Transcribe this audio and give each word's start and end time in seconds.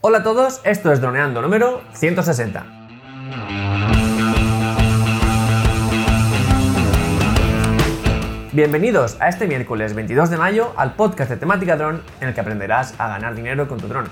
Hola 0.00 0.18
a 0.18 0.22
todos, 0.22 0.60
esto 0.62 0.92
es 0.92 1.00
Droneando 1.00 1.42
número 1.42 1.80
160. 1.92 2.64
Bienvenidos 8.52 9.16
a 9.20 9.28
este 9.28 9.48
miércoles 9.48 9.94
22 9.94 10.30
de 10.30 10.36
mayo 10.36 10.72
al 10.76 10.94
podcast 10.94 11.30
de 11.30 11.36
temática 11.36 11.76
dron 11.76 12.00
en 12.20 12.28
el 12.28 12.34
que 12.34 12.40
aprenderás 12.40 12.94
a 13.00 13.08
ganar 13.08 13.34
dinero 13.34 13.66
con 13.66 13.78
tu 13.80 13.88
dron. 13.88 14.08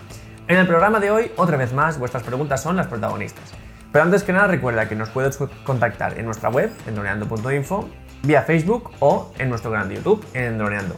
En 0.49 0.57
el 0.57 0.67
programa 0.67 0.99
de 0.99 1.13
hoy, 1.13 1.31
otra 1.37 1.57
vez 1.57 1.73
más, 1.73 2.01
vuestras 2.01 2.25
preguntas 2.25 2.61
son 2.61 2.75
las 2.75 2.89
protagonistas. 2.89 3.53
Pero 3.93 4.05
antes 4.05 4.25
que 4.25 4.33
nada, 4.33 4.49
recuerda 4.49 4.89
que 4.89 4.97
nos 4.97 5.11
puedes 5.11 5.39
contactar 5.63 6.19
en 6.19 6.25
nuestra 6.25 6.49
web, 6.49 6.73
en 6.89 6.97
droneando.info, 6.97 7.89
vía 8.25 8.43
Facebook 8.43 8.91
o 8.99 9.33
en 9.39 9.51
nuestro 9.51 9.71
canal 9.71 9.89
de 9.89 9.95
YouTube, 9.95 10.27
en 10.35 10.59
Droneando. 10.59 10.97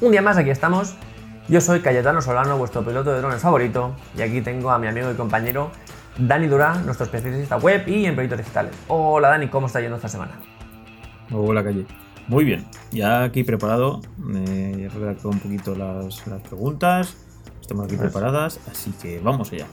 Un 0.00 0.12
día 0.12 0.22
más 0.22 0.38
aquí 0.38 0.48
estamos. 0.48 0.96
Yo 1.48 1.62
soy 1.62 1.80
Cayetano 1.80 2.20
Solano, 2.20 2.58
vuestro 2.58 2.84
piloto 2.84 3.10
de 3.10 3.20
drones 3.20 3.40
favorito, 3.40 3.94
y 4.14 4.20
aquí 4.20 4.42
tengo 4.42 4.70
a 4.70 4.78
mi 4.78 4.86
amigo 4.86 5.10
y 5.10 5.14
compañero 5.14 5.70
Dani 6.18 6.46
Durán, 6.46 6.84
nuestro 6.84 7.06
especialista 7.06 7.56
web 7.56 7.88
y 7.88 8.04
en 8.04 8.14
proyectos 8.14 8.40
digitales. 8.40 8.74
Hola 8.86 9.30
Dani, 9.30 9.48
¿cómo 9.48 9.66
está 9.66 9.80
yendo 9.80 9.96
esta 9.96 10.08
semana? 10.08 10.32
Hola 11.32 11.64
Calle. 11.64 11.86
Muy 12.26 12.44
bien, 12.44 12.66
ya 12.92 13.22
aquí 13.22 13.44
preparado, 13.44 14.02
he 14.46 14.90
redactado 14.92 15.30
un 15.30 15.38
poquito 15.38 15.74
las, 15.74 16.20
preguntas, 16.46 17.16
estamos 17.62 17.86
aquí 17.86 17.96
preparadas, 17.96 18.60
así 18.70 18.90
que 19.00 19.18
vamos 19.18 19.50
allá. 19.50 19.68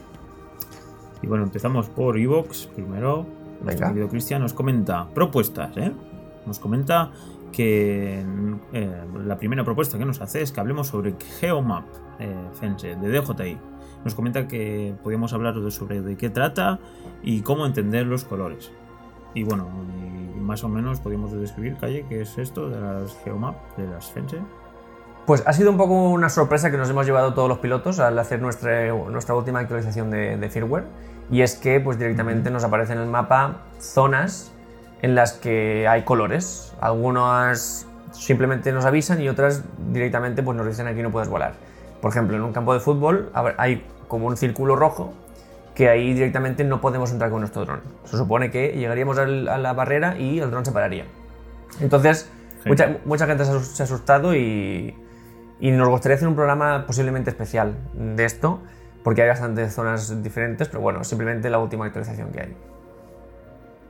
Y 1.21 1.27
bueno, 1.27 1.43
empezamos 1.43 1.89
por 1.89 2.17
Evox 2.17 2.67
primero. 2.67 3.25
Nuestro 3.61 3.89
querido 3.89 4.07
Cristian 4.07 4.41
nos 4.41 4.53
comenta 4.53 5.09
propuestas, 5.13 5.75
¿eh? 5.75 5.91
Nos 6.45 6.57
comenta 6.57 7.11
que 7.51 8.25
eh, 8.73 9.03
la 9.23 9.37
primera 9.37 9.63
propuesta 9.63 9.97
que 9.97 10.05
nos 10.05 10.21
hace 10.21 10.41
es 10.41 10.51
que 10.51 10.59
hablemos 10.59 10.87
sobre 10.87 11.15
Geomap 11.39 11.85
eh, 12.19 12.33
Fence 12.59 12.95
de 12.95 13.09
DJI. 13.09 13.57
Nos 14.03 14.13
comenta 14.13 14.47
que 14.47 14.93
podíamos 15.03 15.33
hablar 15.33 15.55
sobre 15.71 16.01
de 16.01 16.15
qué 16.15 16.29
trata 16.29 16.79
y 17.23 17.41
cómo 17.41 17.65
entender 17.65 18.05
los 18.05 18.23
colores. 18.23 18.71
Y 19.33 19.43
bueno, 19.43 19.67
más 20.39 20.63
o 20.63 20.69
menos 20.69 20.99
podríamos 20.99 21.31
describir, 21.33 21.77
Calle, 21.77 22.05
qué 22.07 22.21
es 22.21 22.37
esto 22.37 22.69
de 22.69 22.79
las 22.79 23.17
Geomap, 23.23 23.55
de 23.77 23.87
las 23.87 24.11
Fence. 24.11 24.39
Pues 25.25 25.43
ha 25.47 25.53
sido 25.53 25.71
un 25.71 25.77
poco 25.77 26.11
una 26.11 26.29
sorpresa 26.29 26.69
que 26.69 26.77
nos 26.77 26.89
hemos 26.89 27.05
llevado 27.05 27.33
todos 27.33 27.49
los 27.49 27.57
pilotos 27.57 27.99
al 27.99 28.17
hacer 28.19 28.41
nuestra, 28.41 28.93
nuestra 28.93 29.33
última 29.33 29.59
actualización 29.59 30.11
de, 30.11 30.49
firmware. 30.49 30.85
Y 31.31 31.41
es 31.41 31.55
que 31.55 31.79
pues 31.79 31.97
directamente 31.97 32.51
nos 32.51 32.63
aparece 32.63 32.93
en 32.93 32.99
el 32.99 33.07
mapa 33.07 33.63
zonas 33.79 34.51
en 35.01 35.15
las 35.15 35.33
que 35.33 35.87
hay 35.87 36.03
colores. 36.03 36.73
Algunas 36.81 37.87
simplemente 38.11 38.71
nos 38.71 38.85
avisan 38.85 39.21
y 39.21 39.29
otras 39.29 39.63
directamente 39.91 40.41
pues 40.41 40.57
nos 40.57 40.67
dicen 40.67 40.87
aquí 40.87 41.01
no 41.01 41.11
puedes 41.11 41.29
volar. 41.29 41.53
Por 42.01 42.11
ejemplo, 42.11 42.35
en 42.35 42.43
un 42.43 42.53
campo 42.53 42.73
de 42.73 42.79
fútbol 42.79 43.31
hay 43.57 43.85
como 44.07 44.27
un 44.27 44.37
círculo 44.37 44.75
rojo 44.75 45.13
que 45.73 45.89
ahí 45.89 46.13
directamente 46.13 46.63
no 46.63 46.79
podemos 46.79 47.11
entrar 47.11 47.29
con 47.29 47.41
nuestro 47.41 47.65
dron. 47.65 47.81
Se 48.05 48.17
supone 48.17 48.49
que 48.49 48.69
llegaríamos 48.69 49.17
a 49.17 49.25
la 49.25 49.73
barrera 49.73 50.17
y 50.17 50.39
el 50.39 50.49
dron 50.49 50.63
se 50.65 50.71
pararía. 50.71 51.05
Entonces, 51.81 52.29
mucha, 52.65 52.97
mucha, 53.03 53.27
gente 53.27 53.43
se 53.43 53.83
ha 53.83 53.85
asustado 53.85 54.33
y, 54.33 54.95
y, 55.59 55.71
nos 55.71 55.89
gustaría 55.89 56.15
hacer 56.15 56.29
un 56.29 56.35
programa 56.35 56.85
posiblemente 56.87 57.29
especial 57.29 57.75
de 57.93 58.23
esto, 58.23 58.61
porque 59.03 59.23
hay 59.23 59.27
bastantes 59.27 59.73
zonas 59.73 60.23
diferentes, 60.23 60.69
pero 60.69 60.79
bueno, 60.79 61.03
simplemente 61.03 61.49
la 61.49 61.59
última 61.59 61.85
actualización 61.85 62.31
que 62.31 62.41
hay. 62.41 62.55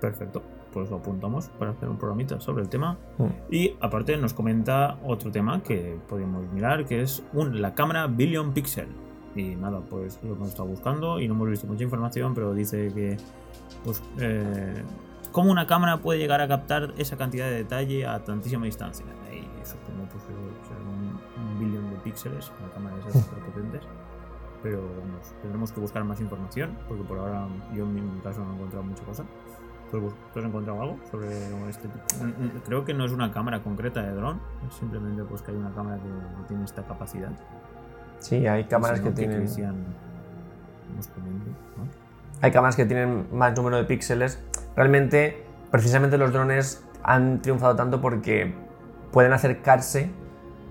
Perfecto, 0.01 0.41
pues 0.75 0.89
lo 0.89 0.97
apuntamos 0.97 1.47
para 1.57 1.71
hacer 1.71 1.87
un 1.87 1.97
programita 1.97 2.41
sobre 2.41 2.61
el 2.61 2.69
tema. 2.69 2.97
Mm. 3.17 3.23
Y 3.49 3.77
aparte 3.79 4.17
nos 4.17 4.33
comenta 4.33 4.97
otro 5.05 5.31
tema 5.31 5.63
que 5.63 5.97
podemos 6.09 6.45
mirar, 6.51 6.85
que 6.85 7.01
es 7.01 7.23
un, 7.31 7.61
la 7.61 7.73
cámara 7.73 8.07
Billion 8.07 8.51
Pixel. 8.53 8.89
Y 9.35 9.55
nada, 9.55 9.79
pues 9.79 10.19
lo 10.21 10.33
hemos 10.33 10.49
estado 10.49 10.67
buscando 10.67 11.21
y 11.21 11.29
no 11.29 11.33
hemos 11.33 11.49
visto 11.49 11.65
mucha 11.65 11.85
información, 11.85 12.33
pero 12.33 12.53
dice 12.53 12.91
que, 12.93 13.15
pues, 13.85 14.03
eh, 14.19 14.83
¿cómo 15.31 15.49
una 15.49 15.65
cámara 15.65 16.01
puede 16.01 16.19
llegar 16.19 16.41
a 16.41 16.47
captar 16.49 16.93
esa 16.97 17.15
cantidad 17.15 17.45
de 17.45 17.55
detalle 17.55 18.05
a 18.05 18.21
tantísima 18.25 18.65
distancia? 18.65 19.05
Y 19.31 19.65
supongo 19.65 20.09
pues, 20.11 20.25
un, 20.27 21.41
un 21.41 21.59
billón 21.59 21.89
de 21.89 21.95
píxeles, 21.99 22.51
una 22.59 22.69
cámara 22.73 22.97
de 22.97 23.01
esas 23.09 23.23
super 23.23 23.39
potentes. 23.45 23.81
Pero 24.61 24.81
vamos, 24.81 25.33
tendremos 25.41 25.71
que 25.71 25.79
buscar 25.79 26.03
más 26.03 26.19
información, 26.19 26.77
porque 26.89 27.03
por 27.03 27.17
ahora 27.17 27.47
yo 27.73 27.85
en 27.85 27.93
mi 28.15 28.19
caso 28.19 28.43
no 28.43 28.51
he 28.51 28.55
encontrado 28.55 28.83
mucha 28.83 29.03
cosa. 29.03 29.23
¿Tú 29.99 30.39
has 30.39 30.45
encontrado 30.45 30.81
algo 30.81 30.99
sobre 31.09 31.27
este 31.69 31.87
tipo? 31.87 32.03
Creo 32.65 32.85
que 32.85 32.93
no 32.93 33.05
es 33.05 33.11
una 33.11 33.31
cámara 33.31 33.61
concreta 33.63 34.01
de 34.01 34.13
dron, 34.13 34.39
simplemente 34.69 35.23
pues 35.23 35.41
que 35.41 35.51
hay 35.51 35.57
una 35.57 35.73
cámara 35.73 35.97
que 35.97 36.47
tiene 36.47 36.65
esta 36.65 36.83
capacidad. 36.83 37.31
Sí, 38.19 38.47
hay 38.47 38.65
cámaras 38.65 39.01
que, 39.01 39.11
tienen. 39.11 39.47
Hay 42.41 42.51
cámaras 42.51 42.75
que 42.75 42.85
tienen 42.85 43.27
más 43.31 43.55
número 43.55 43.77
de 43.77 43.83
píxeles. 43.83 44.41
Realmente, 44.75 45.45
precisamente 45.71 46.17
los 46.17 46.33
drones 46.33 46.83
han 47.03 47.41
triunfado 47.41 47.75
tanto 47.75 48.01
porque 48.01 48.53
pueden 49.11 49.33
acercarse 49.33 50.09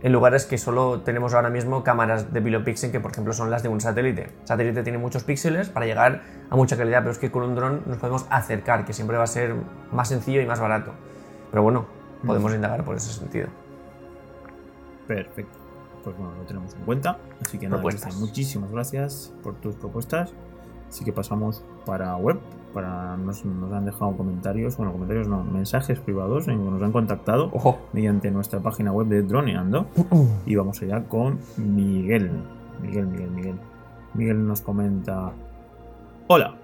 en 0.05 0.13
lugares 0.13 0.45
que 0.45 0.59
solo 0.59 1.01
tenemos 1.01 1.35
ahora 1.35 1.49
mismo 1.49 1.83
cámaras 1.83 2.33
de 2.33 2.41
bilopixel 2.41 2.93
que 2.93 3.01
por 3.01 3.11
ejemplo 3.11 3.33
son 3.33 3.51
las 3.51 3.63
de 3.63 3.71
un 3.71 3.81
satélite. 3.81 4.25
El 4.43 4.47
satélite 4.47 4.83
tiene 4.83 4.99
muchos 4.99 5.25
píxeles 5.25 5.71
para 5.71 5.87
llegar 5.87 6.23
a 6.51 6.57
mucha 6.57 6.77
calidad, 6.77 7.01
pero 7.01 7.11
es 7.11 7.19
que 7.19 7.31
con 7.31 7.43
un 7.43 7.55
dron 7.55 7.83
nos 7.87 7.97
podemos 7.97 8.27
acercar, 8.29 8.85
que 8.85 8.93
siempre 8.93 9.17
va 9.17 9.25
a 9.25 9.27
ser 9.27 9.55
más 9.91 10.09
sencillo 10.09 10.41
y 10.43 10.47
más 10.47 10.61
barato. 10.61 10.93
Pero 11.51 11.63
bueno, 11.63 11.87
podemos 12.25 12.55
indagar 12.55 12.85
por 12.85 12.97
ese 12.97 13.13
sentido. 13.13 13.49
Perfecto 15.09 15.65
pues 16.05 16.17
bueno, 16.19 16.35
lo 16.37 16.45
tenemos 16.45 16.75
en 16.75 16.85
cuenta. 16.85 17.19
Así 17.45 17.59
que 17.59 17.67
nada, 17.67 17.83
muchísimas 18.19 18.71
gracias 18.71 19.33
por 19.43 19.55
tus 19.55 19.75
propuestas. 19.75 20.35
Así 20.89 21.03
que 21.03 21.13
pasamos 21.13 21.65
para 21.87 22.15
web. 22.17 22.39
Para 22.75 23.17
nos, 23.17 23.45
nos 23.45 23.73
han 23.73 23.85
dejado 23.85 24.17
comentarios, 24.17 24.77
bueno, 24.77 24.93
comentarios 24.93 25.29
no, 25.29 25.45
mensajes 25.45 26.01
privados 26.01 26.49
en 26.49 26.59
que 26.59 26.71
nos 26.71 26.83
han 26.83 26.93
contactado 26.93 27.53
mediante 27.93 28.31
nuestra 28.31 28.61
página 28.61 28.93
web 28.93 29.07
de 29.07 29.23
Droneando. 29.23 29.87
y 30.47 30.57
vamos 30.57 30.83
allá 30.83 31.05
con 31.05 31.39
Miguel. 31.57 32.31
Miguel, 32.83 33.07
Miguel, 33.07 33.31
Miguel. 33.31 33.55
Miguel 34.15 34.47
nos 34.47 34.61
comenta: 34.61 35.33
Hola, 36.27 36.57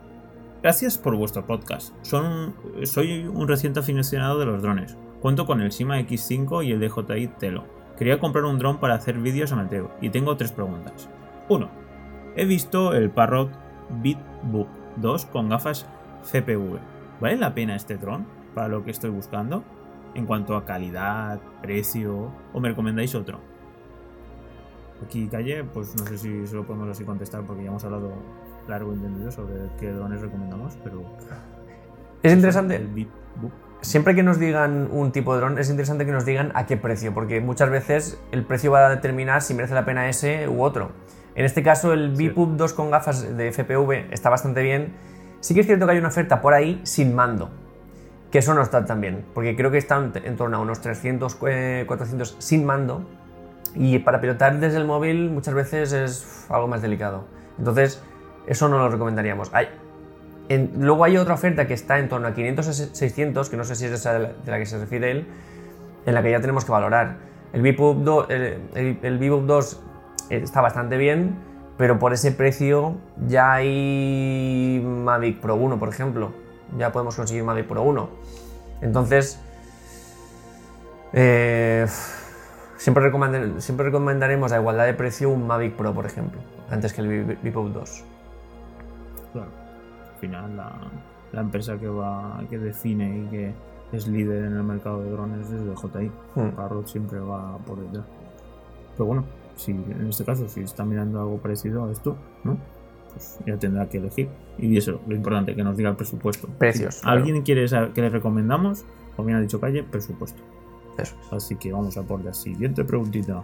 gracias 0.62 0.98
por 0.98 1.16
vuestro 1.16 1.46
podcast. 1.46 1.94
Son, 2.02 2.54
soy 2.82 3.26
un 3.26 3.46
reciente 3.48 3.80
aficionado 3.80 4.38
de 4.38 4.46
los 4.46 4.60
drones. 4.60 4.96
Cuento 5.22 5.46
con 5.46 5.60
el 5.60 5.70
Sima 5.70 6.00
X5 6.00 6.64
y 6.64 6.72
el 6.72 6.80
DJI 6.80 7.28
Telo 7.38 7.80
Quería 8.00 8.18
comprar 8.18 8.46
un 8.46 8.58
dron 8.58 8.78
para 8.78 8.94
hacer 8.94 9.18
vídeos 9.18 9.52
amateur 9.52 9.90
y 10.00 10.08
tengo 10.08 10.34
tres 10.38 10.52
preguntas. 10.52 11.10
1. 11.50 11.68
He 12.34 12.46
visto 12.46 12.94
el 12.94 13.10
Parrot 13.10 13.50
BeatBook 14.02 14.68
2 14.96 15.26
con 15.26 15.50
gafas 15.50 15.86
CPV. 16.24 16.78
¿Vale 17.20 17.36
la 17.36 17.54
pena 17.54 17.76
este 17.76 17.96
dron 17.96 18.26
para 18.54 18.68
lo 18.68 18.84
que 18.84 18.90
estoy 18.90 19.10
buscando? 19.10 19.64
En 20.14 20.26
cuanto 20.26 20.56
a 20.56 20.64
calidad, 20.64 21.40
precio, 21.62 22.32
o 22.52 22.60
me 22.60 22.68
recomendáis 22.68 23.14
otro. 23.14 23.38
Aquí 25.04 25.28
calle, 25.28 25.64
pues 25.64 25.94
no 25.98 26.06
sé 26.06 26.18
si 26.18 26.46
se 26.46 26.54
lo 26.54 26.66
podemos 26.66 26.88
así 26.88 27.04
contestar 27.04 27.42
porque 27.44 27.62
ya 27.62 27.68
hemos 27.68 27.84
hablado 27.84 28.12
largo 28.68 28.92
y 28.92 28.96
entendido 28.96 29.30
sobre 29.30 29.54
qué 29.78 29.90
drones 29.92 30.20
recomendamos, 30.20 30.78
pero... 30.82 31.02
Es 32.22 32.32
interesante. 32.32 32.76
El 32.76 33.08
siempre 33.80 34.14
que 34.14 34.22
nos 34.22 34.38
digan 34.38 34.88
un 34.92 35.12
tipo 35.12 35.34
de 35.34 35.40
dron, 35.40 35.58
es 35.58 35.70
interesante 35.70 36.04
que 36.04 36.12
nos 36.12 36.24
digan 36.24 36.52
a 36.54 36.66
qué 36.66 36.76
precio, 36.76 37.14
porque 37.14 37.40
muchas 37.40 37.70
veces 37.70 38.20
el 38.32 38.44
precio 38.44 38.70
va 38.72 38.86
a 38.86 38.90
determinar 38.90 39.42
si 39.42 39.54
merece 39.54 39.74
la 39.74 39.84
pena 39.84 40.08
ese 40.08 40.48
u 40.48 40.62
otro. 40.62 40.90
En 41.34 41.44
este 41.44 41.62
caso, 41.62 41.92
el 41.92 42.10
BPUB 42.10 42.56
2 42.56 42.72
con 42.74 42.90
gafas 42.90 43.36
de 43.36 43.52
FPV 43.52 44.12
está 44.12 44.30
bastante 44.30 44.62
bien. 44.62 44.92
Sí 45.40 45.54
que 45.54 45.60
es 45.60 45.66
cierto 45.66 45.86
que 45.86 45.92
hay 45.92 45.98
una 45.98 46.08
oferta 46.08 46.40
por 46.40 46.54
ahí 46.54 46.80
sin 46.84 47.14
mando, 47.14 47.50
que 48.30 48.38
eso 48.38 48.54
no 48.54 48.62
está 48.62 48.84
tan 48.84 49.00
bien, 49.00 49.24
porque 49.34 49.56
creo 49.56 49.70
que 49.70 49.78
están 49.78 50.12
en 50.22 50.36
torno 50.36 50.58
a 50.58 50.60
unos 50.60 50.80
300, 50.80 51.34
400 51.34 52.30
eh, 52.30 52.34
sin 52.38 52.64
mando, 52.64 53.06
y 53.74 53.98
para 54.00 54.20
pilotar 54.20 54.58
desde 54.58 54.78
el 54.78 54.84
móvil 54.84 55.30
muchas 55.30 55.54
veces 55.54 55.92
es 55.92 56.46
algo 56.48 56.68
más 56.68 56.82
delicado. 56.82 57.24
Entonces, 57.58 58.02
eso 58.46 58.68
no 58.68 58.78
lo 58.78 58.88
recomendaríamos. 58.88 59.50
Hay, 59.52 59.68
luego 60.76 61.04
hay 61.04 61.16
otra 61.16 61.34
oferta 61.34 61.66
que 61.66 61.74
está 61.74 61.98
en 61.98 62.08
torno 62.08 62.28
a 62.28 62.34
500 62.34 62.66
o 62.66 62.72
600, 62.72 63.48
que 63.48 63.56
no 63.56 63.64
sé 63.64 63.76
si 63.76 63.86
es 63.86 63.92
esa 63.92 64.18
de 64.18 64.34
la, 64.46 64.58
que 64.58 64.66
se 64.66 64.78
refiere 64.78 65.10
él, 65.10 65.26
en 66.06 66.14
la 66.14 66.22
que 66.22 66.30
ya 66.30 66.40
tenemos 66.40 66.64
que 66.64 66.72
valorar. 66.72 67.16
El 67.52 67.62
VPUB 67.62 68.04
2, 68.04 68.26
el, 68.30 69.46
2 69.46 69.82
está 70.30 70.60
bastante 70.60 70.96
bien, 70.96 71.36
pero 71.80 71.98
por 71.98 72.12
ese 72.12 72.30
precio 72.30 72.98
ya 73.26 73.54
hay 73.54 74.80
Mavic 74.84 75.40
Pro 75.40 75.54
1, 75.56 75.78
por 75.78 75.88
ejemplo. 75.88 76.30
Ya 76.76 76.92
podemos 76.92 77.16
conseguir 77.16 77.42
Mavic 77.42 77.66
Pro 77.66 77.82
1. 77.82 78.08
Entonces, 78.82 79.40
eh, 81.14 81.86
siempre, 82.76 83.10
siempre 83.58 83.86
recomendaremos 83.86 84.52
a 84.52 84.60
igualdad 84.60 84.84
de 84.84 84.92
precio 84.92 85.30
un 85.30 85.46
Mavic 85.46 85.74
Pro, 85.74 85.94
por 85.94 86.04
ejemplo, 86.04 86.40
antes 86.68 86.92
que 86.92 87.00
el 87.00 87.38
VPUB 87.42 87.72
2. 87.72 88.04
Claro 89.32 89.60
final 90.20 90.56
la, 91.32 91.40
empresa 91.40 91.78
que 91.78 91.88
va 91.88 92.40
que 92.48 92.58
define 92.58 93.20
y 93.20 93.26
que 93.28 93.54
es 93.92 94.06
líder 94.06 94.44
en 94.44 94.56
el 94.56 94.62
mercado 94.62 95.02
de 95.02 95.10
drones 95.10 95.50
es 95.50 95.64
DJI. 95.64 96.12
Hmm. 96.34 96.50
Parrot 96.50 96.86
siempre 96.86 97.18
va 97.18 97.56
por 97.58 97.80
detrás. 97.80 98.04
Pero 98.92 99.06
bueno, 99.06 99.24
si 99.64 99.72
en 99.72 100.08
este 100.08 100.24
caso, 100.24 100.48
si 100.48 100.60
está 100.60 100.84
mirando 100.84 101.20
algo 101.20 101.38
parecido 101.38 101.84
a 101.84 101.92
esto, 101.92 102.16
¿no? 102.44 102.58
pues 103.12 103.38
ya 103.46 103.56
tendrá 103.58 103.88
que 103.88 103.98
elegir. 103.98 104.28
Y 104.58 104.76
eso, 104.76 105.00
lo 105.06 105.14
importante, 105.14 105.54
que 105.54 105.62
nos 105.62 105.76
diga 105.76 105.90
el 105.90 105.96
presupuesto. 105.96 106.48
Precios. 106.58 107.00
¿Alguien 107.04 107.42
quiere 107.42 107.66
saber 107.68 107.92
que 107.92 108.02
le 108.02 108.10
recomendamos? 108.10 108.84
Como 109.16 109.26
bien 109.26 109.38
ha 109.38 109.40
dicho 109.40 109.60
Calle, 109.60 109.82
presupuesto. 109.82 110.42
Así 111.30 111.56
que 111.56 111.72
vamos 111.72 111.96
a 111.96 112.02
por 112.02 112.22
la 112.22 112.34
siguiente 112.34 112.84
preguntita. 112.84 113.42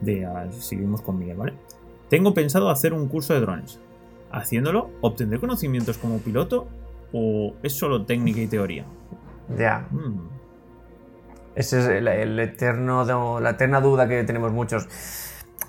De, 0.00 0.28
seguimos 0.50 1.00
con 1.00 1.18
Miguel, 1.18 1.36
¿vale? 1.36 1.54
Tengo 2.10 2.34
pensado 2.34 2.68
hacer 2.68 2.92
un 2.92 3.08
curso 3.08 3.34
de 3.34 3.40
drones. 3.40 3.80
Haciéndolo, 4.30 4.90
¿obtendré 5.00 5.38
conocimientos 5.38 5.98
como 5.98 6.18
piloto 6.18 6.66
o 7.12 7.54
es 7.62 7.72
solo 7.72 8.04
técnica 8.04 8.40
y 8.40 8.46
teoría? 8.46 8.84
Ya. 9.56 9.86
Mm. 9.90 10.28
Esa 11.54 11.78
es 11.78 11.86
el, 11.86 12.38
eterno, 12.38 13.40
la 13.40 13.50
eterna 13.50 13.80
duda 13.80 14.06
que 14.06 14.22
tenemos 14.24 14.52
muchos. 14.52 14.86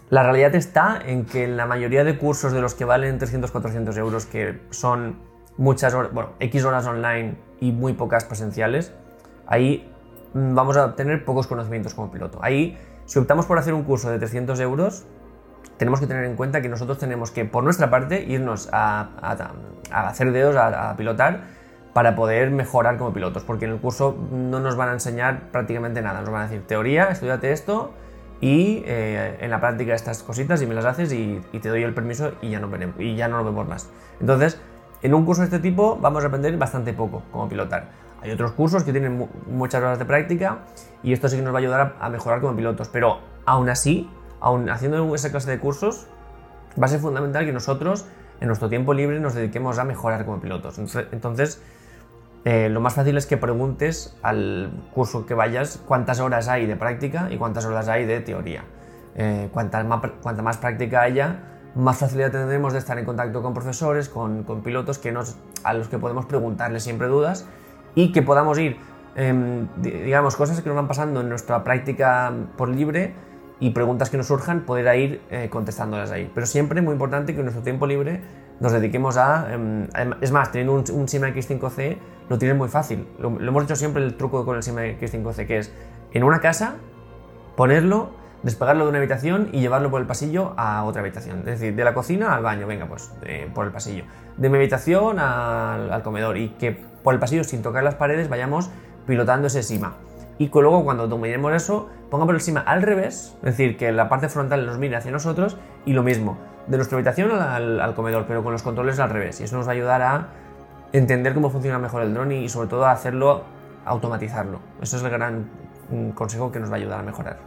La 0.10 0.24
realidad 0.24 0.56
está 0.56 1.00
en 1.06 1.26
que 1.26 1.44
en 1.44 1.58
la 1.58 1.66
mayoría 1.66 2.06
de 2.06 2.18
cursos 2.18 2.54
de 2.54 2.62
los 2.62 2.76
que 2.76 2.86
valen 2.86 3.20
300-400 3.20 3.98
euros, 3.98 4.26
que 4.26 4.62
son 4.70 5.18
muchas 5.58 5.94
horas, 5.94 6.14
bueno, 6.14 6.30
X 6.40 6.64
horas 6.64 6.88
online 6.88 7.36
y 7.60 7.74
muy 7.74 7.92
pocas 7.92 8.24
presenciales, 8.24 8.94
ahí 9.48 9.92
mm, 10.34 10.56
vamos 10.56 10.78
a 10.78 10.86
obtener 10.86 11.26
pocos 11.26 11.48
conocimientos 11.48 11.94
como 11.94 12.10
piloto. 12.10 12.40
Ahí, 12.42 12.78
si 13.06 13.20
optamos 13.20 13.48
por 13.48 13.60
hacer 13.60 13.74
un 13.74 13.84
curso 13.84 14.10
de 14.10 14.18
300 14.18 14.58
euros, 14.62 15.06
tenemos 15.76 16.00
que 16.00 16.08
tener 16.08 16.24
en 16.24 16.38
cuenta 16.38 16.62
que 16.62 16.70
nosotros 16.70 16.98
tenemos 17.00 17.32
que, 17.32 17.44
por 17.44 17.66
nuestra 17.66 17.90
parte, 17.90 18.24
irnos 18.24 18.70
a, 18.72 19.10
hacer 19.92 20.32
dedos, 20.32 20.56
a, 20.56 20.96
pilotar, 20.96 21.42
para 21.92 22.16
poder 22.16 22.50
mejorar 22.52 22.98
como 22.98 23.12
pilotos, 23.12 23.44
porque 23.44 23.66
en 23.66 23.72
el 23.72 23.80
curso 23.80 24.16
no 24.32 24.62
nos 24.62 24.78
van 24.78 24.88
a 24.88 24.94
enseñar 24.94 25.52
prácticamente 25.52 26.02
nada, 26.02 26.22
nos 26.22 26.30
van 26.30 26.44
a 26.44 26.48
decir 26.48 26.66
teoría, 26.66 27.10
estudiate 27.10 27.52
esto 27.52 27.92
y 28.40 28.84
eh, 28.86 29.38
en 29.40 29.50
la 29.50 29.60
práctica 29.60 29.96
estas 29.96 30.24
cositas 30.24 30.62
y 30.62 30.68
me 30.68 30.76
las 30.76 30.86
haces 30.86 31.12
y, 31.14 31.42
te 31.62 31.70
doy 31.70 31.84
el 31.84 31.94
permiso 31.94 32.34
y 32.42 32.50
ya, 32.52 32.60
no 32.60 32.70
y 33.00 33.16
ya 33.16 33.28
no 33.28 33.38
lo 33.38 33.46
vemos 33.46 33.68
más. 33.68 33.90
Entonces, 34.20 34.60
en 35.02 35.14
un 35.14 35.26
curso 35.26 35.42
de 35.42 35.46
este 35.46 35.60
tipo 35.60 35.98
vamos 35.98 36.24
a 36.24 36.28
aprender 36.28 36.56
bastante 36.58 36.94
poco 36.94 37.24
como 37.32 37.50
pilotar. 37.50 37.90
Hay 38.22 38.32
otros 38.32 38.52
cursos 38.52 38.84
que 38.84 38.92
tienen 38.92 39.28
muchas 39.48 39.82
horas 39.82 40.00
de 40.00 40.06
práctica 40.06 40.60
y 41.04 41.14
esto 41.14 41.30
sí 41.30 41.38
que 41.38 41.44
nos 41.44 41.54
va 41.54 41.58
a 41.58 41.62
ayudar 41.62 41.96
a 42.00 42.10
mejorar 42.10 42.42
como 42.42 42.56
pilotos, 42.56 42.90
pero 42.90 43.20
aún 43.46 43.70
así 43.70 44.10
aún 44.40 44.70
haciendo 44.70 45.14
esa 45.16 45.32
clase 45.32 45.50
de 45.50 45.60
cursos, 45.60 46.08
va 46.82 46.86
a 46.86 46.90
ser 46.90 47.00
fundamental 47.00 47.46
que 47.46 47.52
nosotros 47.52 48.06
en 48.40 48.48
nuestro 48.48 48.70
tiempo 48.70 48.94
libre 48.94 49.20
nos 49.20 49.34
dediquemos 49.34 49.80
a 49.80 49.84
mejorar 49.84 50.26
como 50.26 50.40
pilotos. 50.40 50.78
Entonces, 50.78 51.62
eh, 52.46 52.70
lo 52.70 52.80
más 52.80 52.94
fácil 52.94 53.18
es 53.18 53.26
que 53.26 53.38
preguntes 53.38 54.16
al 54.22 54.72
curso 54.94 55.26
que 55.26 55.34
vayas 55.34 55.82
cuántas 55.86 56.20
horas 56.20 56.48
hay 56.48 56.66
de 56.66 56.76
práctica 56.76 57.28
y 57.32 57.38
cuántas 57.38 57.66
horas 57.66 57.88
hay 57.90 58.06
de 58.06 58.20
teoría. 58.22 58.64
Eh, 59.16 59.50
cuanta, 59.52 59.84
más, 59.84 60.58
práctica 60.58 61.02
haya, 61.02 61.40
más 61.76 61.98
facilidad 61.98 62.32
tendremos 62.32 62.74
de 62.74 62.80
estar 62.80 62.98
en 63.00 63.06
contacto 63.06 63.42
con 63.42 63.54
profesores, 63.54 64.10
con, 64.10 64.46
pilotos 64.64 65.00
que 65.00 65.12
nos, 65.12 65.38
a 65.64 65.74
los 65.74 65.88
que 65.88 65.98
podemos 65.98 66.26
preguntarles 66.26 66.84
siempre 66.84 67.08
dudas 67.08 67.48
y 67.96 68.12
que 68.12 68.22
podamos 68.22 68.60
ir, 68.60 68.78
em, 69.16 69.68
digamos, 69.78 70.36
cosas 70.36 70.62
que 70.62 70.70
nos 70.70 70.76
van 70.76 70.88
pasando 70.88 71.22
en 71.22 71.30
nuestra 71.30 71.64
práctica 71.64 72.32
por 72.56 72.70
libre 72.70 73.16
y 73.60 73.72
preguntas 73.72 74.10
que 74.12 74.18
nos 74.18 74.28
surjan, 74.28 74.62
poder 74.62 74.96
ir 75.00 75.22
eh, 75.32 75.50
contestándolas 75.50 76.12
ahí. 76.12 76.32
Pero 76.34 76.46
siempre 76.46 76.82
muy 76.82 76.94
importante 76.94 77.34
que 77.34 77.40
en 77.40 77.46
nuestro 77.46 77.64
tiempo 77.64 77.88
libre 77.88 78.22
nos 78.60 78.72
dediquemos 78.72 79.18
a... 79.18 79.54
Em, 79.54 79.88
es 80.22 80.32
más, 80.32 80.52
teniendo 80.52 80.74
un, 80.74 80.84
un 81.00 81.08
SIMA 81.08 81.30
X5C 81.30 81.98
lo 82.30 82.38
tienes 82.38 82.58
muy 82.58 82.70
fácil. 82.70 83.08
Lo, 83.20 83.30
hemos 83.40 83.64
hecho 83.64 83.76
siempre 83.76 84.04
el 84.04 84.16
truco 84.16 84.46
con 84.46 84.58
el 84.58 84.64
SIMA 84.64 84.84
X5C, 84.86 85.48
que 85.48 85.60
es 85.60 85.74
en 86.14 86.24
una 86.24 86.40
casa 86.40 86.76
ponerlo, 87.56 88.12
despegarlo 88.44 88.84
de 88.84 88.90
una 88.90 89.00
habitación 89.00 89.50
y 89.52 89.62
llevarlo 89.62 89.90
por 89.90 90.02
el 90.02 90.08
pasillo 90.08 90.54
a 90.58 90.84
otra 90.84 91.02
habitación. 91.02 91.40
Es 91.40 91.60
decir, 91.60 91.76
de 91.76 91.84
la 91.84 91.94
cocina 91.94 92.36
al 92.36 92.44
baño, 92.44 92.68
venga, 92.68 92.88
pues 92.88 93.12
por 93.54 93.66
el 93.66 93.72
pasillo. 93.72 94.04
De 94.38 94.50
mi 94.50 94.58
habitación 94.58 95.20
al, 95.20 95.92
al 95.92 96.04
comedor 96.04 96.38
y 96.38 96.50
que 96.50 96.72
por 97.04 97.14
el 97.14 97.20
pasillo, 97.20 97.44
sin 97.44 97.62
tocar 97.62 97.84
las 97.84 97.96
paredes, 97.96 98.30
vayamos 98.30 98.70
pilotando 99.06 99.48
ese 99.48 99.64
SIMA 99.64 99.96
y 100.40 100.50
luego 100.54 100.84
cuando 100.84 101.08
dominemos 101.08 101.54
eso, 101.54 101.90
pongamos 102.10 102.36
el 102.36 102.42
SIMA 102.42 102.62
al 102.62 102.84
revés, 102.84 103.36
es 103.38 103.58
decir, 103.58 103.78
que 103.78 103.92
la 103.92 104.08
parte 104.08 104.30
frontal 104.30 104.66
nos 104.66 104.78
mire 104.78 104.96
hacia 104.96 105.12
nosotros 105.12 105.58
y 105.86 105.94
lo 105.94 106.04
mismo, 106.04 106.38
de 106.68 106.78
nuestra 106.78 106.98
habitación 106.98 107.32
al, 107.32 107.94
comedor, 107.96 108.26
pero 108.28 108.44
con 108.44 108.52
los 108.52 108.64
controles 108.64 109.00
al 109.00 109.10
revés. 109.10 109.40
Y 109.40 109.44
eso 109.44 109.58
nos 109.58 109.68
va 109.68 109.72
a 109.72 109.76
ayudar 109.76 110.02
a 110.02 110.28
entender 110.92 111.34
cómo 111.34 111.50
funciona 111.50 111.80
mejor 111.80 112.04
el 112.04 112.14
dron 112.14 112.32
y 112.32 112.50
sobre 112.50 112.68
todo 112.68 112.86
a 112.86 112.92
hacerlo, 112.92 113.44
automatizarlo. 113.86 114.60
Eso 114.82 114.98
es 114.98 115.04
el 115.04 115.10
gran 115.10 115.50
mm, 115.90 116.10
consejo 116.12 116.52
que 116.52 116.60
nos 116.60 116.70
va 116.70 116.74
a 116.74 116.78
ayudar 116.78 117.00
a 117.00 117.04
mejorar. 117.04 117.40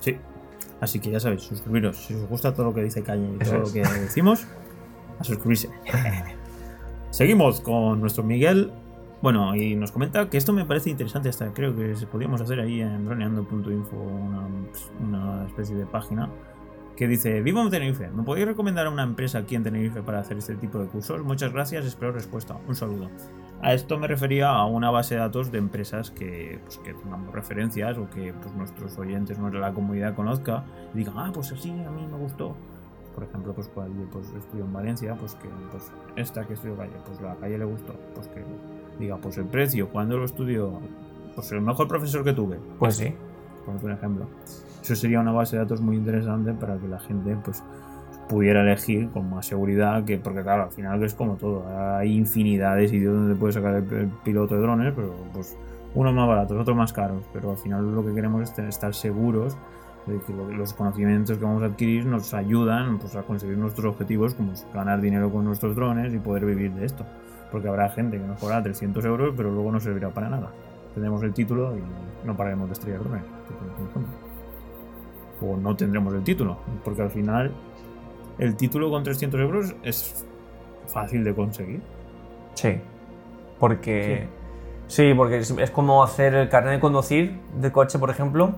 Sí, 0.00 0.18
así 0.80 1.00
que 1.00 1.10
ya 1.10 1.20
sabéis, 1.20 1.42
suscribiros. 1.42 1.96
Si 1.96 2.14
os 2.14 2.28
gusta 2.28 2.52
todo 2.52 2.66
lo 2.66 2.74
que 2.74 2.82
dice 2.82 3.02
Calle 3.02 3.28
y 3.34 3.38
todo 3.38 3.58
lo 3.58 3.72
que 3.72 3.82
decimos, 4.00 4.46
a 5.18 5.24
suscribirse. 5.24 5.68
Seguimos 7.10 7.60
con 7.60 8.00
nuestro 8.00 8.22
Miguel 8.22 8.72
bueno, 9.20 9.56
y 9.56 9.74
nos 9.74 9.90
comenta 9.90 10.30
que 10.30 10.36
esto 10.36 10.52
me 10.52 10.64
parece 10.64 10.90
interesante, 10.90 11.28
hasta 11.28 11.52
creo 11.52 11.74
que 11.74 11.94
podríamos 12.06 12.40
hacer 12.40 12.60
ahí 12.60 12.80
en 12.80 13.04
droneando.info 13.04 13.96
una, 13.96 14.46
una 15.00 15.46
especie 15.46 15.74
de 15.74 15.86
página 15.86 16.30
que 16.98 17.06
dice, 17.06 17.40
vivo 17.42 17.62
en 17.62 17.70
Tenerife, 17.70 18.10
¿me 18.10 18.24
podéis 18.24 18.48
recomendar 18.48 18.88
a 18.88 18.90
una 18.90 19.04
empresa 19.04 19.38
aquí 19.38 19.54
en 19.54 19.62
Tenerife 19.62 20.02
para 20.02 20.18
hacer 20.18 20.36
este 20.36 20.56
tipo 20.56 20.80
de 20.80 20.88
cursos? 20.88 21.22
Muchas 21.22 21.52
gracias, 21.52 21.86
espero 21.86 22.10
respuesta. 22.10 22.56
Un 22.66 22.74
saludo. 22.74 23.08
A 23.62 23.72
esto 23.72 24.00
me 24.00 24.08
refería 24.08 24.50
a 24.50 24.64
una 24.66 24.90
base 24.90 25.14
de 25.14 25.20
datos 25.20 25.52
de 25.52 25.58
empresas 25.58 26.10
que, 26.10 26.58
pues, 26.64 26.78
que 26.78 26.94
tengamos 26.94 27.32
referencias 27.32 27.96
o 27.98 28.10
que 28.10 28.32
pues, 28.32 28.52
nuestros 28.56 28.98
oyentes, 28.98 29.38
nuestra 29.38 29.72
comunidad 29.72 30.16
conozca 30.16 30.64
y 30.92 30.98
digan, 30.98 31.14
ah, 31.18 31.30
pues 31.32 31.52
así, 31.52 31.70
a 31.70 31.90
mí 31.92 32.04
me 32.04 32.18
gustó. 32.18 32.56
Por 33.14 33.22
ejemplo, 33.22 33.54
pues 33.54 33.68
cuando 33.68 34.02
pues, 34.10 34.32
estudio 34.32 34.64
en 34.64 34.72
Valencia, 34.72 35.14
pues 35.14 35.36
que 35.36 35.48
pues, 35.70 35.92
esta 36.16 36.48
que 36.48 36.54
estudio 36.54 36.76
calle, 36.76 36.96
pues 37.06 37.20
la 37.20 37.36
calle 37.36 37.58
le 37.58 37.64
gustó, 37.64 37.94
pues 38.16 38.26
que 38.26 38.42
diga, 38.98 39.18
pues 39.18 39.38
el 39.38 39.46
precio, 39.46 39.88
cuando 39.90 40.16
lo 40.16 40.24
estudio, 40.24 40.80
pues 41.36 41.52
el 41.52 41.60
mejor 41.60 41.86
profesor 41.86 42.24
que 42.24 42.32
tuve. 42.32 42.58
Pues 42.80 42.96
sí. 42.96 43.14
Por 43.80 43.90
ejemplo. 43.90 44.26
Eso 44.82 44.96
sería 44.96 45.20
una 45.20 45.32
base 45.32 45.56
de 45.56 45.62
datos 45.62 45.80
muy 45.80 45.96
interesante 45.96 46.52
para 46.54 46.78
que 46.78 46.88
la 46.88 46.98
gente 46.98 47.36
pues 47.44 47.62
pudiera 48.28 48.62
elegir 48.62 49.08
con 49.10 49.28
más 49.28 49.46
seguridad 49.46 50.04
que 50.04 50.18
porque 50.18 50.42
claro 50.42 50.64
al 50.64 50.70
final 50.70 51.02
es 51.02 51.14
como 51.14 51.36
todo 51.36 51.64
hay 51.96 52.14
infinidad 52.14 52.76
de 52.76 52.88
sitios 52.88 53.14
donde 53.14 53.34
puedes 53.34 53.54
sacar 53.54 53.76
el, 53.76 54.08
piloto 54.22 54.54
de 54.54 54.60
drones 54.60 54.92
pero 54.94 55.14
pues 55.32 55.56
unos 55.94 56.12
más 56.12 56.28
baratos 56.28 56.58
otros 56.58 56.76
más 56.76 56.92
caros 56.92 57.24
pero 57.32 57.52
al 57.52 57.56
final 57.56 57.94
lo 57.94 58.04
que 58.04 58.14
queremos 58.14 58.50
es 58.50 58.58
estar 58.58 58.94
seguros 58.94 59.56
de 60.06 60.20
que 60.20 60.34
los 60.34 60.74
conocimientos 60.74 61.38
que 61.38 61.44
vamos 61.44 61.62
a 61.62 61.66
adquirir 61.66 62.04
nos 62.04 62.34
ayudan 62.34 62.98
pues, 62.98 63.16
a 63.16 63.22
conseguir 63.22 63.56
nuestros 63.56 63.86
objetivos 63.86 64.34
como 64.34 64.52
ganar 64.74 65.00
dinero 65.00 65.30
con 65.32 65.46
nuestros 65.46 65.74
drones 65.74 66.12
y 66.12 66.18
poder 66.18 66.44
vivir 66.44 66.72
de 66.72 66.84
esto 66.84 67.06
porque 67.50 67.68
habrá 67.68 67.88
gente 67.90 68.18
que 68.18 68.26
nos 68.26 68.38
cobrará 68.38 68.62
300 68.62 69.04
euros, 69.04 69.34
pero 69.36 69.50
luego 69.50 69.72
no 69.72 69.80
servirá 69.80 70.10
para 70.10 70.28
nada. 70.28 70.50
Tendremos 70.98 71.22
el 71.22 71.32
título 71.32 71.76
y 71.76 72.26
no 72.26 72.36
pararemos 72.36 72.66
de 72.66 72.72
estrellar 72.72 73.04
drones. 73.04 73.22
O 75.40 75.56
no 75.56 75.76
tendremos 75.76 76.12
el 76.12 76.24
título, 76.24 76.58
porque 76.82 77.02
al 77.02 77.10
final 77.10 77.52
el 78.36 78.56
título 78.56 78.90
con 78.90 79.04
300 79.04 79.40
euros 79.40 79.76
es 79.84 80.26
fácil 80.88 81.22
de 81.22 81.36
conseguir. 81.36 81.82
Sí, 82.54 82.80
porque... 83.60 84.26
Sí. 84.88 85.14
porque 85.14 85.38
es, 85.38 85.70
como 85.70 86.02
hacer 86.02 86.34
el 86.34 86.48
carnet 86.48 86.72
de 86.72 86.80
conducir 86.80 87.38
de 87.60 87.70
coche, 87.70 88.00
por 88.00 88.10
ejemplo, 88.10 88.54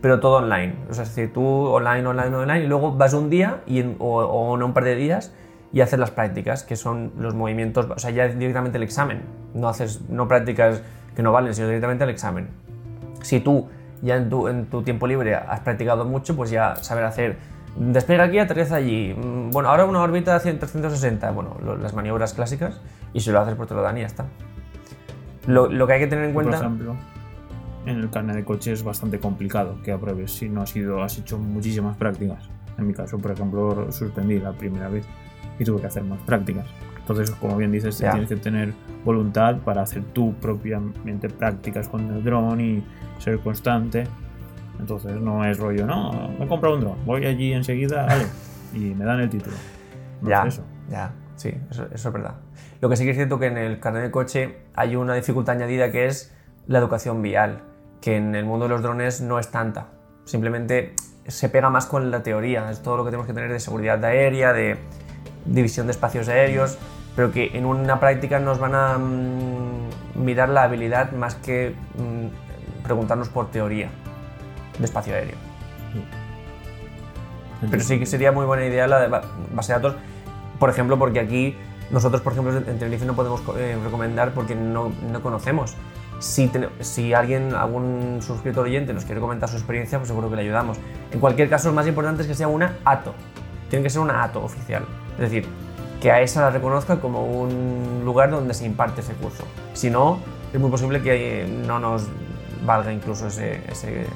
pero 0.00 0.20
todo 0.20 0.36
online. 0.36 0.76
O 0.88 0.94
sea, 0.94 1.02
es 1.02 1.16
decir, 1.16 1.32
tú 1.32 1.44
online, 1.44 2.06
online, 2.06 2.36
online, 2.36 2.64
y 2.64 2.68
luego 2.68 2.92
vas 2.92 3.12
un 3.12 3.28
día 3.28 3.62
y 3.66 3.82
o, 3.98 4.18
o 4.20 4.54
en 4.54 4.62
un 4.62 4.72
par 4.72 4.84
de 4.84 4.94
días 4.94 5.34
y 5.72 5.80
hacer 5.80 5.98
las 5.98 6.12
prácticas, 6.12 6.62
que 6.62 6.76
son 6.76 7.10
los 7.18 7.34
movimientos, 7.34 7.88
o 7.90 7.98
sea, 7.98 8.12
ya 8.12 8.28
directamente 8.28 8.78
el 8.78 8.84
examen. 8.84 9.22
No 9.52 9.68
haces 9.68 10.08
no 10.08 10.28
prácticas 10.28 10.80
que 11.14 11.22
no 11.22 11.32
valen, 11.32 11.54
sino 11.54 11.66
directamente 11.66 12.04
el 12.04 12.10
examen. 12.10 12.48
Si 13.22 13.40
tú 13.40 13.68
ya 14.02 14.16
en 14.16 14.28
tu, 14.28 14.48
en 14.48 14.66
tu 14.66 14.82
tiempo 14.82 15.06
libre 15.06 15.34
has 15.34 15.60
practicado 15.60 16.04
mucho, 16.04 16.34
pues 16.36 16.50
ya 16.50 16.76
saber 16.76 17.04
hacer 17.04 17.36
despega 17.76 18.24
aquí, 18.24 18.38
aterriza 18.38 18.76
allí. 18.76 19.14
Mm, 19.14 19.50
bueno, 19.50 19.68
ahora 19.68 19.84
una 19.84 20.02
órbita 20.02 20.38
de 20.38 20.54
360, 20.54 21.30
bueno, 21.30 21.56
las 21.80 21.94
maniobras 21.94 22.34
clásicas, 22.34 22.80
y 23.12 23.20
si 23.20 23.30
lo 23.30 23.40
haces, 23.40 23.54
pues 23.54 23.68
te 23.68 23.74
lo 23.74 23.82
dan 23.82 23.96
y 23.98 24.00
ya 24.00 24.06
está. 24.06 24.26
Lo, 25.46 25.68
lo 25.68 25.86
que 25.86 25.94
hay 25.94 26.00
que 26.00 26.06
tener 26.06 26.26
en 26.26 26.34
cuenta. 26.34 26.56
Por 26.56 26.66
ejemplo, 26.66 26.96
en 27.86 27.98
el 27.98 28.10
carnet 28.10 28.36
de 28.36 28.44
coche 28.44 28.72
es 28.72 28.84
bastante 28.84 29.18
complicado 29.18 29.76
que 29.82 29.92
apruebes 29.92 30.32
si 30.32 30.48
no 30.48 30.62
has, 30.62 30.74
ido, 30.76 31.02
has 31.02 31.18
hecho 31.18 31.38
muchísimas 31.38 31.96
prácticas. 31.96 32.48
En 32.78 32.86
mi 32.86 32.94
caso, 32.94 33.18
por 33.18 33.32
ejemplo, 33.32 33.90
suspendí 33.90 34.38
la 34.38 34.52
primera 34.52 34.88
vez 34.88 35.04
y 35.58 35.64
tuve 35.64 35.80
que 35.80 35.86
hacer 35.86 36.04
más 36.04 36.20
prácticas. 36.20 36.66
Entonces, 37.02 37.32
como 37.32 37.56
bien 37.56 37.72
dices, 37.72 37.98
tienes 37.98 38.28
que 38.28 38.36
tener 38.36 38.72
voluntad 39.04 39.58
para 39.58 39.82
hacer 39.82 40.04
tú 40.12 40.34
propiamente 40.40 41.28
prácticas 41.28 41.88
con 41.88 42.08
el 42.08 42.22
dron 42.22 42.60
y 42.60 42.84
ser 43.18 43.40
constante. 43.40 44.04
Entonces, 44.78 45.20
no 45.20 45.44
es 45.44 45.58
rollo, 45.58 45.84
no, 45.84 46.30
me 46.38 46.44
he 46.44 46.48
comprado 46.48 46.76
un 46.76 46.80
dron, 46.80 46.96
voy 47.04 47.26
allí 47.26 47.52
enseguida, 47.52 48.06
vale, 48.06 48.26
y 48.72 48.94
me 48.94 49.04
dan 49.04 49.20
el 49.20 49.28
título. 49.28 49.56
ya, 50.22 50.46
ya, 50.88 51.12
sí, 51.36 51.52
eso, 51.70 51.86
eso, 51.92 52.08
es 52.08 52.12
verdad. 52.12 52.36
Lo 52.80 52.88
que 52.88 52.96
sí 52.96 53.04
que 53.04 53.10
es 53.10 53.16
cierto 53.16 53.38
que 53.38 53.46
en 53.46 53.58
el 53.58 53.80
carnet 53.80 54.04
de 54.04 54.10
coche 54.10 54.58
hay 54.74 54.96
una 54.96 55.14
dificultad 55.14 55.56
añadida 55.56 55.90
que 55.90 56.06
es 56.06 56.34
la 56.66 56.78
educación 56.78 57.20
vial, 57.20 57.62
que 58.00 58.16
en 58.16 58.34
el 58.34 58.44
mundo 58.44 58.66
de 58.66 58.70
los 58.70 58.82
drones 58.82 59.20
no 59.20 59.38
es 59.38 59.50
tanta. 59.50 59.88
Simplemente 60.24 60.94
se 61.26 61.48
pega 61.48 61.70
más 61.70 61.86
con 61.86 62.10
la 62.10 62.22
teoría, 62.22 62.70
es 62.70 62.82
todo 62.82 62.96
lo 62.96 63.04
que 63.04 63.10
tenemos 63.10 63.26
que 63.26 63.32
tener 63.32 63.52
de 63.52 63.60
seguridad 63.60 64.04
aérea, 64.04 64.52
de 64.52 64.78
división 65.44 65.86
de 65.86 65.92
espacios 65.92 66.28
aéreos, 66.28 66.78
pero 67.16 67.32
que 67.32 67.50
en 67.54 67.66
una 67.66 68.00
práctica 68.00 68.38
nos 68.38 68.58
van 68.58 68.74
a 68.74 68.98
mm, 68.98 70.24
mirar 70.24 70.48
la 70.48 70.64
habilidad 70.64 71.12
más 71.12 71.34
que 71.34 71.74
mm, 71.96 72.82
preguntarnos 72.82 73.28
por 73.28 73.50
teoría 73.50 73.90
de 74.78 74.84
espacio 74.84 75.14
aéreo. 75.14 75.36
Pero 77.70 77.82
sí 77.82 77.98
que 77.98 78.06
sería 78.06 78.32
muy 78.32 78.44
buena 78.44 78.64
idea 78.64 78.88
la 78.88 79.00
de 79.00 79.08
base 79.08 79.72
de 79.72 79.78
datos, 79.78 79.94
por 80.58 80.68
ejemplo, 80.68 80.98
porque 80.98 81.20
aquí 81.20 81.56
nosotros, 81.90 82.22
por 82.22 82.32
ejemplo, 82.32 82.56
en 82.56 82.78
Tenerife 82.78 83.04
no 83.04 83.14
podemos 83.14 83.42
eh, 83.56 83.78
recomendar 83.84 84.32
porque 84.32 84.54
no, 84.54 84.92
no 85.10 85.22
conocemos. 85.22 85.76
Si, 86.18 86.50
si, 86.80 87.12
alguien, 87.12 87.54
algún 87.54 88.20
suscriptor 88.22 88.64
oyente 88.64 88.92
nos 88.94 89.04
quiere 89.04 89.20
comentar 89.20 89.48
su 89.48 89.56
experiencia, 89.56 89.98
pues 89.98 90.08
seguro 90.08 90.30
que 90.30 90.36
le 90.36 90.42
ayudamos. 90.42 90.78
En 91.10 91.20
cualquier 91.20 91.50
caso, 91.50 91.68
lo 91.68 91.74
más 91.74 91.86
importante 91.86 92.22
es 92.22 92.28
que 92.28 92.34
sea 92.34 92.48
una 92.48 92.78
ATO. 92.84 93.12
Tiene 93.68 93.82
que 93.82 93.90
ser 93.90 94.00
una 94.00 94.22
ATO 94.22 94.42
oficial. 94.42 94.84
Es 95.14 95.20
decir, 95.20 95.44
que 96.00 96.10
a 96.10 96.20
esa 96.20 96.40
la 96.40 96.50
reconozca 96.50 97.00
como 97.00 97.24
un 97.24 98.02
lugar 98.04 98.30
donde 98.30 98.54
se 98.54 98.66
imparte 98.66 99.00
ese 99.00 99.14
curso. 99.14 99.44
Si 99.72 99.88
no, 99.88 100.18
es 100.52 100.60
muy 100.60 100.70
posible 100.70 101.00
que 101.00 101.46
no 101.66 101.78
nos 101.78 102.08
valga 102.66 102.92
incluso 102.92 103.28
ese, 103.28 103.60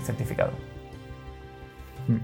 certificado. 0.05 0.51
Hmm. 2.09 2.19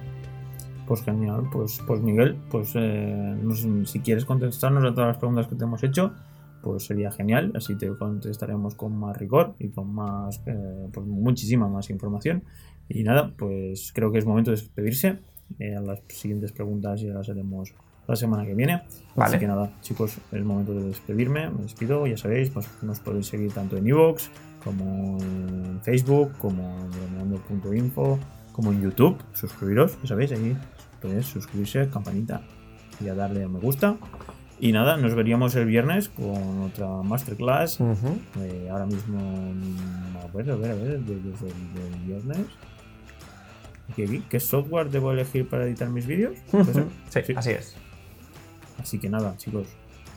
Pues 0.87 1.03
genial, 1.03 1.49
pues, 1.53 1.81
pues 1.87 2.01
Miguel, 2.01 2.37
pues 2.51 2.73
eh, 2.75 3.37
si 3.85 4.01
quieres 4.01 4.25
contestarnos 4.25 4.85
a 4.85 4.95
todas 4.95 5.09
las 5.09 5.17
preguntas 5.19 5.47
que 5.47 5.55
te 5.55 5.65
hemos 5.65 5.83
hecho, 5.85 6.13
pues 6.63 6.85
sería 6.85 7.11
genial, 7.11 7.53
así 7.55 7.77
te 7.77 7.89
contestaremos 7.89 8.75
con 8.75 8.97
más 8.97 9.17
rigor 9.17 9.55
y 9.59 9.69
con 9.69 9.95
más, 9.95 10.43
eh, 10.47 10.89
pues 10.93 11.07
muchísima 11.07 11.69
más 11.69 11.91
información. 11.91 12.45
Y 12.89 13.03
nada, 13.05 13.33
pues 13.37 13.93
creo 13.95 14.11
que 14.13 14.19
es 14.19 14.27
momento 14.27 14.51
de 14.51 14.57
despedirse. 14.57 15.19
Eh, 15.59 15.77
las 15.83 16.01
siguientes 16.09 16.53
preguntas 16.53 17.01
ya 17.01 17.13
las 17.13 17.29
haremos 17.29 17.75
la 18.07 18.17
semana 18.17 18.45
que 18.45 18.55
viene. 18.55 18.83
Así 19.17 19.39
que 19.39 19.47
nada, 19.47 19.71
chicos, 19.81 20.17
es 20.17 20.33
el 20.33 20.45
momento 20.45 20.75
de 20.75 20.85
despedirme. 20.85 21.51
Me 21.51 21.63
despido, 21.63 22.07
ya 22.07 22.17
sabéis, 22.17 22.51
pues 22.51 22.69
nos 22.83 23.01
podéis 23.01 23.27
seguir 23.27 23.53
tanto 23.53 23.77
en 23.77 23.87
Evox 23.87 24.31
como 24.65 25.19
en 25.21 25.81
Facebook, 25.83 26.33
como 26.39 26.89
en 26.91 27.77
info 27.77 28.19
como 28.53 28.73
en 28.73 28.83
YouTube. 28.83 29.19
Suscribiros, 29.35 29.99
ya 30.03 30.09
sabéis, 30.09 30.33
ahí 30.33 30.57
pues 31.01 31.27
suscribirse, 31.27 31.89
campanita 31.89 32.43
y 33.01 33.09
a 33.09 33.15
darle 33.15 33.45
a 33.45 33.49
me 33.49 33.59
gusta. 33.59 33.97
Y 34.61 34.71
nada, 34.71 34.97
nos 34.97 35.15
veríamos 35.17 35.57
el 35.57 35.67
viernes 35.67 36.09
con 36.09 36.63
otra 36.63 36.87
masterclass. 37.03 37.81
Eh, 37.81 38.69
ahora 38.71 38.87
mismo, 38.87 39.19
a 40.23 40.37
ver, 40.37 40.51
a 40.51 40.55
ver, 40.55 40.71
a 40.71 40.75
ver, 40.75 41.01
desde 41.01 41.49
el, 41.49 42.07
viernes. 42.07 42.47
¿Qué, 43.97 44.23
¿Qué, 44.29 44.39
software 44.39 44.91
debo 44.91 45.11
elegir 45.11 45.49
para 45.49 45.65
editar 45.65 45.89
mis 45.89 46.07
vídeos? 46.07 46.37
sí, 47.11 47.33
así 47.35 47.51
es. 47.51 47.77
Así 48.83 48.99
que 48.99 49.09
nada, 49.09 49.37
chicos, 49.37 49.69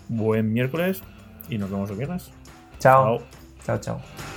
buen 0.10 0.52
miércoles 0.52 1.04
y 1.50 1.58
nos 1.58 1.70
vemos 1.70 1.90
el 1.92 1.98
viernes. 1.98 2.32
chao. 2.80 3.22
Chao, 3.64 3.78
chao. 3.80 4.35